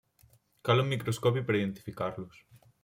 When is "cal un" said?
0.69-0.89